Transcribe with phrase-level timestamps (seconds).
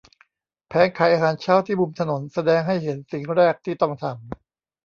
[0.67, 4.17] แผงขายอาหารเช้าที่มุมถนนแสดงให้เห็นสิ่งแรกที่ต้องทำ